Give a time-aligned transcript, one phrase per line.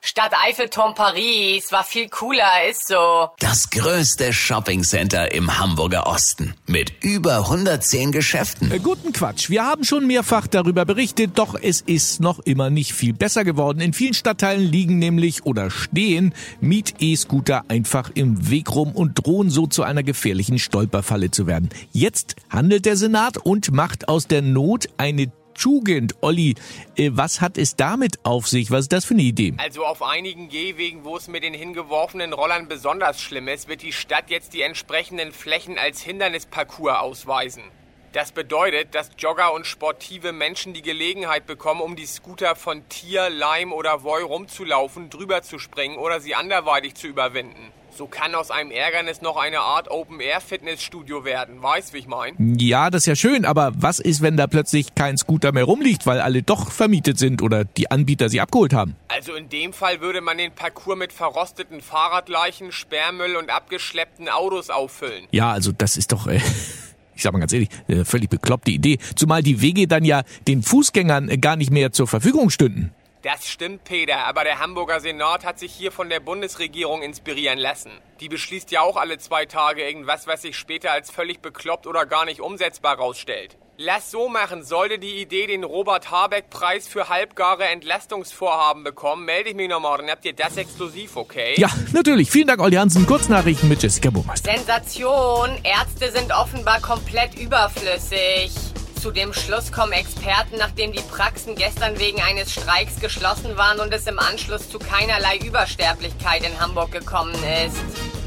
[0.00, 3.30] Stadt Eiffelturm Paris war viel cooler, ist so.
[3.40, 8.70] Das größte Shoppingcenter im Hamburger Osten mit über 110 Geschäften.
[8.70, 9.50] Äh, guten Quatsch.
[9.50, 13.80] Wir haben schon mehrfach darüber berichtet, doch es ist noch immer nicht viel besser geworden.
[13.80, 19.66] In vielen Stadtteilen liegen nämlich oder stehen Miet-E-Scooter einfach im Weg rum und drohen so
[19.66, 21.70] zu einer gefährlichen Stolperfalle zu werden.
[21.92, 26.14] Jetzt handelt der Senat und macht aus der Not eine Tugend.
[26.20, 26.54] Olli,
[26.96, 28.70] äh, was hat es damit auf sich?
[28.70, 29.54] Was ist das für eine Idee?
[29.58, 33.92] Also auf einigen Gehwegen, wo es mit den hingeworfenen Rollern besonders schlimm ist, wird die
[33.92, 37.64] Stadt jetzt die entsprechenden Flächen als Hindernisparcours ausweisen.
[38.12, 43.28] Das bedeutet, dass Jogger und sportive Menschen die Gelegenheit bekommen, um die Scooter von Tier,
[43.28, 47.70] Leim oder Voi rumzulaufen, drüber zu springen oder sie anderweitig zu überwinden.
[47.98, 51.60] So kann aus einem Ärgernis noch eine Art Open-Air-Fitnessstudio werden.
[51.60, 52.56] Weißt, wie ich mein?
[52.56, 56.06] Ja, das ist ja schön, aber was ist, wenn da plötzlich kein Scooter mehr rumliegt,
[56.06, 58.94] weil alle doch vermietet sind oder die Anbieter sie abgeholt haben?
[59.08, 64.70] Also in dem Fall würde man den Parcours mit verrosteten Fahrradleichen, Sperrmüll und abgeschleppten Autos
[64.70, 65.26] auffüllen.
[65.32, 66.28] Ja, also das ist doch...
[66.28, 66.40] Äh
[67.16, 68.98] ich sag mal ganz ehrlich, eine völlig bekloppte Idee.
[69.16, 72.92] Zumal die Wege dann ja den Fußgängern gar nicht mehr zur Verfügung stünden.
[73.22, 77.90] Das stimmt, Peter, aber der Hamburger Senat hat sich hier von der Bundesregierung inspirieren lassen.
[78.20, 82.06] Die beschließt ja auch alle zwei Tage irgendwas, was sich später als völlig bekloppt oder
[82.06, 83.56] gar nicht umsetzbar rausstellt.
[83.76, 89.68] Lass so machen, sollte die Idee den Robert-Habeck-Preis für halbgare Entlastungsvorhaben bekommen, melde ich mich
[89.68, 91.54] nochmal, dann habt ihr das exklusiv, okay?
[91.56, 92.30] Ja, natürlich.
[92.30, 93.06] Vielen Dank, Olli Hansen.
[93.06, 94.52] Kurznachrichten mit Jessica Burmeister.
[94.52, 95.50] Sensation.
[95.62, 98.67] Ärzte sind offenbar komplett überflüssig.
[99.08, 103.90] Zu dem Schluss kommen Experten, nachdem die Praxen gestern wegen eines Streiks geschlossen waren und
[103.90, 107.32] es im Anschluss zu keinerlei Übersterblichkeit in Hamburg gekommen
[107.64, 107.78] ist.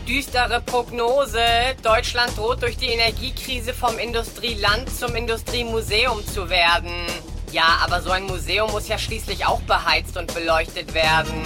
[0.07, 1.45] Düstere Prognose.
[1.83, 7.05] Deutschland droht durch die Energiekrise vom Industrieland zum Industriemuseum zu werden.
[7.51, 11.43] Ja, aber so ein Museum muss ja schließlich auch beheizt und beleuchtet werden.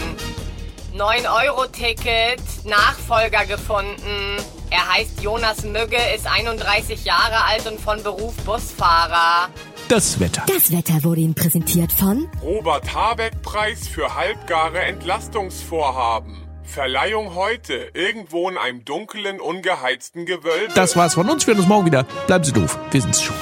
[0.98, 4.38] 9-Euro-Ticket, Nachfolger gefunden.
[4.70, 9.50] Er heißt Jonas Mügge, ist 31 Jahre alt und von Beruf Busfahrer.
[9.90, 10.44] Das Wetter.
[10.48, 16.42] Das Wetter wurde Ihnen präsentiert von Robert Habeck Preis für halbgare Entlastungsvorhaben.
[16.64, 20.74] Verleihung heute, irgendwo in einem dunklen, ungeheizten Gewölbe.
[20.74, 21.46] Das war's von uns.
[21.46, 22.04] Wir hören uns morgen wieder.
[22.26, 22.80] Bleiben Sie doof.
[22.92, 23.36] Wir sind's schon.